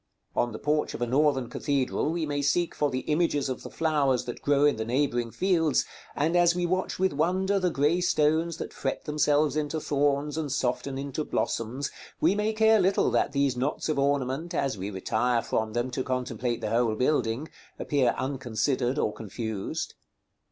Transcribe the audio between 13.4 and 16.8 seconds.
knots of ornament, as we retire from them to contemplate the